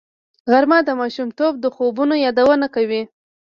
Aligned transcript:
غرمه 0.51 0.79
د 0.85 0.89
ماشومتوب 1.01 1.53
د 1.59 1.65
خوبونو 1.75 2.15
یادونه 2.25 2.65
کوي 2.75 3.01